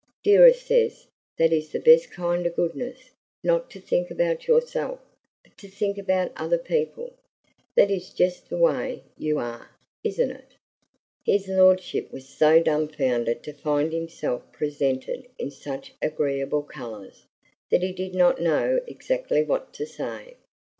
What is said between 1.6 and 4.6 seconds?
the best kind of goodness; not to think about